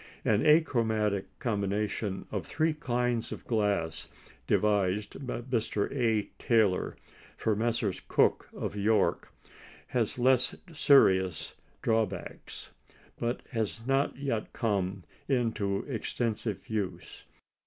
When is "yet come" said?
14.17-15.03